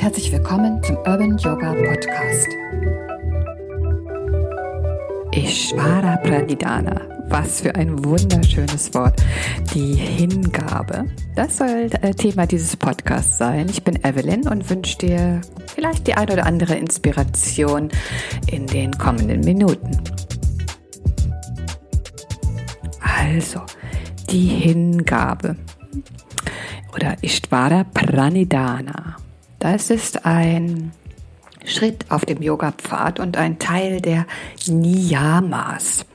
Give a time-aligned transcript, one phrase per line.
[0.00, 2.48] herzlich willkommen zum Urban Yoga Podcast.
[5.32, 7.02] Ishvara Pranidhana.
[7.28, 9.22] Was für ein wunderschönes Wort.
[9.74, 11.04] Die Hingabe.
[11.36, 13.68] Das soll äh, Thema dieses Podcasts sein.
[13.68, 17.90] Ich bin Evelyn und wünsche dir vielleicht die ein oder andere Inspiration
[18.50, 20.02] in den kommenden Minuten.
[23.02, 23.60] Also,
[24.30, 25.56] die Hingabe
[26.94, 29.19] oder Ishtvara Pranidhana.
[29.60, 30.90] Das ist ein
[31.66, 34.26] Schritt auf dem Yoga-Pfad und ein Teil der
[34.66, 36.06] Niyamas.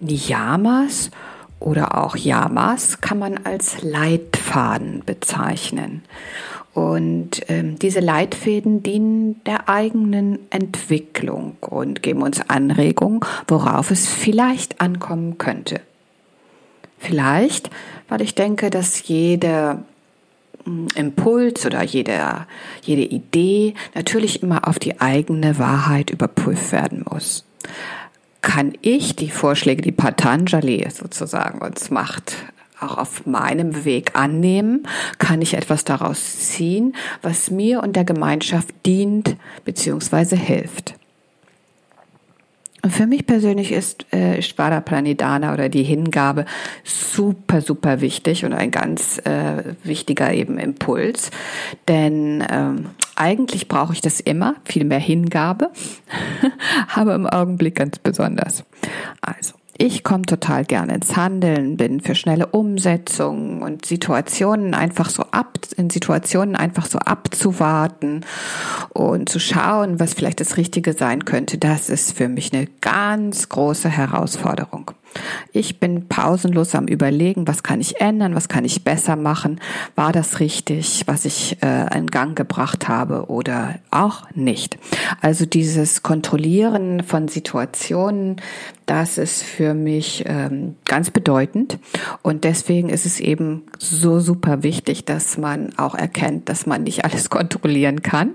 [0.00, 1.12] Niyamas
[1.60, 6.02] oder auch Yamas kann man als Leitfaden bezeichnen.
[6.74, 14.80] Und ähm, diese Leitfäden dienen der eigenen Entwicklung und geben uns Anregungen, worauf es vielleicht
[14.80, 15.80] ankommen könnte.
[16.98, 17.70] Vielleicht,
[18.08, 19.84] weil ich denke, dass jede
[20.94, 22.46] Impuls oder jede,
[22.82, 27.44] jede Idee natürlich immer auf die eigene Wahrheit überprüft werden muss.
[28.42, 32.36] Kann ich die Vorschläge, die Patanjali sozusagen uns macht,
[32.80, 34.86] auch auf meinem Weg annehmen?
[35.18, 40.36] Kann ich etwas daraus ziehen, was mir und der Gemeinschaft dient bzw.
[40.36, 40.94] hilft?
[42.86, 46.44] Und für mich persönlich ist äh, Shvara Pranidhana oder die Hingabe
[46.84, 51.32] super, super wichtig und ein ganz äh, wichtiger eben Impuls.
[51.88, 55.72] Denn ähm, eigentlich brauche ich das immer, viel mehr Hingabe,
[56.94, 58.62] aber im Augenblick ganz besonders.
[59.20, 65.24] Also, ich komme total gerne ins Handeln, bin für schnelle Umsetzungen und Situationen einfach so
[65.30, 68.24] ab, in Situationen einfach so abzuwarten
[68.90, 71.58] und zu schauen, was vielleicht das Richtige sein könnte.
[71.58, 74.92] Das ist für mich eine ganz große Herausforderung.
[75.52, 79.60] Ich bin pausenlos am Überlegen, was kann ich ändern, was kann ich besser machen,
[79.94, 84.78] war das richtig, was ich äh, in Gang gebracht habe oder auch nicht.
[85.20, 88.36] Also dieses Kontrollieren von Situationen,
[88.86, 91.78] das ist für mich ähm, ganz bedeutend
[92.22, 97.04] und deswegen ist es eben so super wichtig, dass man auch erkennt, dass man nicht
[97.04, 98.34] alles kontrollieren kann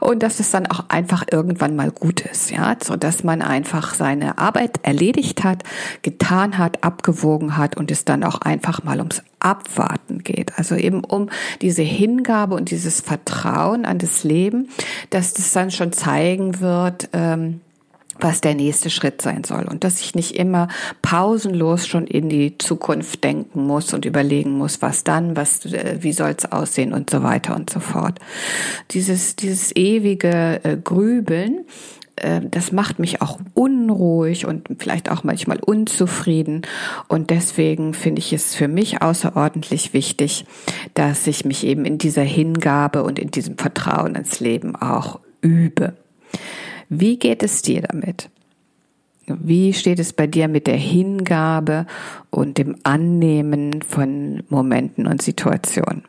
[0.00, 3.94] und dass es dann auch einfach irgendwann mal gut ist, ja, so dass man einfach
[3.94, 5.64] seine Arbeit erledigt hat,
[6.02, 10.58] getan hat, abgewogen hat und es dann auch einfach mal ums Abwarten geht.
[10.58, 11.30] Also eben um
[11.62, 14.68] diese Hingabe und dieses Vertrauen an das Leben,
[15.10, 17.60] dass das dann schon zeigen wird, ähm,
[18.22, 20.68] was der nächste Schritt sein soll und dass ich nicht immer
[21.02, 26.12] pausenlos schon in die Zukunft denken muss und überlegen muss, was dann, was, äh, wie
[26.12, 28.18] soll es aussehen und so weiter und so fort.
[28.90, 31.64] Dieses, dieses ewige äh, Grübeln,
[32.20, 36.62] äh, das macht mich auch unruhig und vielleicht auch manchmal unzufrieden.
[37.08, 40.44] Und deswegen finde ich es für mich außerordentlich wichtig,
[40.94, 45.94] dass ich mich eben in dieser Hingabe und in diesem Vertrauen ins Leben auch übe.
[46.92, 48.30] Wie geht es dir damit?
[49.26, 51.86] Wie steht es bei dir mit der Hingabe
[52.30, 56.02] und dem Annehmen von Momenten und Situationen?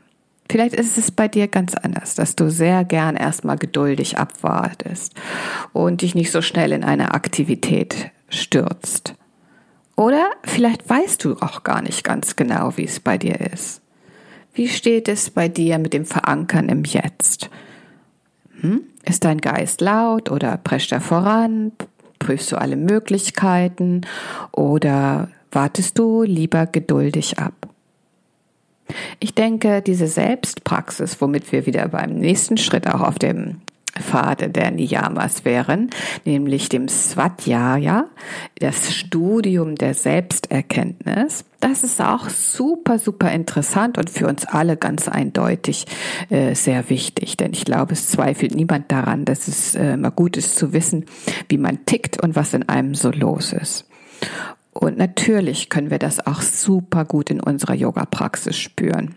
[0.50, 5.14] Vielleicht ist es bei dir ganz anders, dass du sehr gern erstmal geduldig abwartest
[5.72, 9.14] und dich nicht so schnell in eine Aktivität stürzt.
[9.96, 13.82] Oder vielleicht weißt du auch gar nicht ganz genau, wie es bei dir ist.
[14.52, 17.52] Wie steht es bei dir mit dem Verankern im Jetzt?
[18.62, 18.82] Hm?
[19.06, 21.72] Ist dein Geist laut oder prescht er voran?
[22.20, 24.02] Prüfst du alle Möglichkeiten
[24.52, 27.54] oder wartest du lieber geduldig ab?
[29.20, 33.62] Ich denke, diese Selbstpraxis, womit wir wieder beim nächsten Schritt auch auf dem
[34.00, 35.90] Pfad der Niyamas wären,
[36.26, 38.06] nämlich dem Swadhyaya,
[38.60, 41.46] das Studium der Selbsterkenntnis.
[41.60, 45.86] Das ist auch super, super interessant und für uns alle ganz eindeutig
[46.30, 50.38] äh, sehr wichtig, denn ich glaube, es zweifelt niemand daran, dass es äh, mal gut
[50.38, 51.06] ist zu wissen,
[51.50, 53.88] wie man tickt und was in einem so los ist.
[54.74, 59.16] Und natürlich können wir das auch super gut in unserer Yoga-Praxis spüren.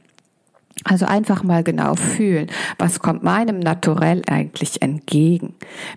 [0.84, 2.48] Also einfach mal genau fühlen,
[2.78, 5.54] was kommt meinem Naturell eigentlich entgegen?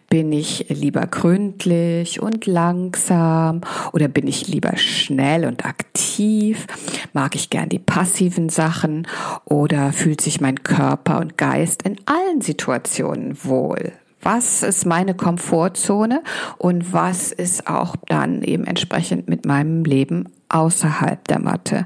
[0.10, 3.62] Bin ich lieber gründlich und langsam
[3.92, 6.68] oder bin ich lieber schnell und aktiv?
[7.12, 9.08] Mag ich gern die passiven Sachen
[9.44, 13.92] oder fühlt sich mein Körper und Geist in allen Situationen wohl?
[14.22, 16.24] Was ist meine Komfortzone
[16.58, 21.86] und was ist auch dann eben entsprechend mit meinem Leben außerhalb der Matte?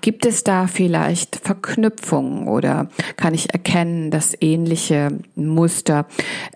[0.00, 6.06] Gibt es da vielleicht Verknüpfungen oder kann ich erkennen, dass ähnliche Muster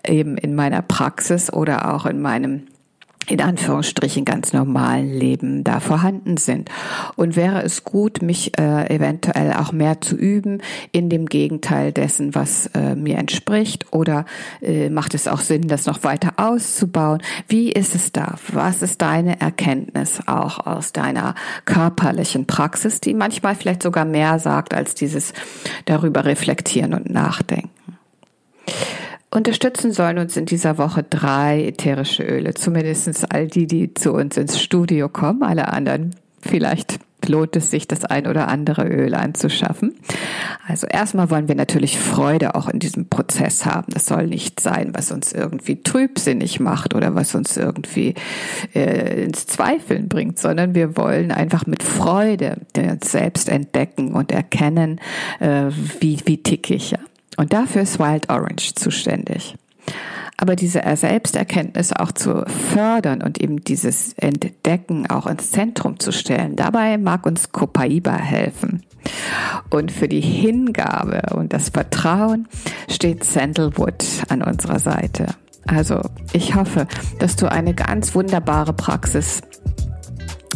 [0.05, 2.67] eben in meiner Praxis oder auch in meinem
[3.29, 6.69] in Anführungsstrichen ganz normalen Leben da vorhanden sind.
[7.15, 10.61] Und wäre es gut, mich äh, eventuell auch mehr zu üben
[10.93, 13.91] in dem Gegenteil dessen, was äh, mir entspricht?
[13.91, 14.25] Oder
[14.61, 17.21] äh, macht es auch Sinn, das noch weiter auszubauen?
[17.47, 18.35] Wie ist es da?
[18.51, 21.35] Was ist deine Erkenntnis auch aus deiner
[21.65, 25.33] körperlichen Praxis, die manchmal vielleicht sogar mehr sagt als dieses
[25.85, 27.69] darüber reflektieren und nachdenken?
[29.29, 34.37] Unterstützen sollen uns in dieser Woche drei ätherische Öle, zumindest all die, die zu uns
[34.37, 39.95] ins Studio kommen, alle anderen vielleicht lohnt es sich, das ein oder andere Öl anzuschaffen.
[40.65, 43.87] Also erstmal wollen wir natürlich Freude auch in diesem Prozess haben.
[43.89, 48.15] Das soll nicht sein, was uns irgendwie trübsinnig macht oder was uns irgendwie
[48.73, 55.01] äh, ins Zweifeln bringt, sondern wir wollen einfach mit Freude uns selbst entdecken und erkennen,
[55.39, 55.65] äh,
[55.99, 56.99] wie, wie tick ich ja.
[57.37, 59.55] Und dafür ist Wild Orange zuständig.
[60.39, 66.55] Aber diese Selbsterkenntnis auch zu fördern und eben dieses Entdecken auch ins Zentrum zu stellen,
[66.55, 68.83] dabei mag uns Copaiba helfen.
[69.69, 72.47] Und für die Hingabe und das Vertrauen
[72.89, 75.27] steht Sandalwood an unserer Seite.
[75.65, 76.01] Also
[76.33, 76.87] ich hoffe,
[77.19, 79.41] dass du eine ganz wunderbare Praxis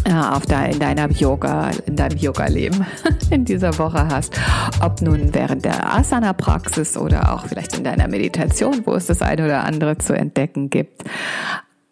[0.06, 2.86] äh, auf da in deiner Yoga, in deinem Yoga-Leben
[3.32, 4.40] in dieser Woche hast.
[4.82, 9.46] Ob nun während der Asana-Praxis oder auch vielleicht in deiner Meditation, wo es das eine
[9.46, 11.04] oder andere zu entdecken gibt.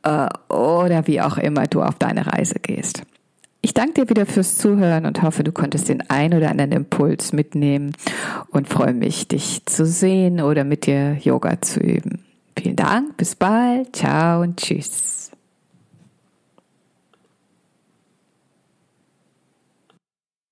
[0.03, 3.03] Äh, oder wie auch immer du auf deine Reise gehst.
[3.61, 7.33] Ich danke dir wieder fürs Zuhören und hoffe, du konntest den ein oder anderen Impuls
[7.33, 7.91] mitnehmen
[8.51, 12.23] und freue mich, dich zu sehen oder mit dir Yoga zu üben.
[12.57, 15.28] Vielen Dank, bis bald, ciao und tschüss.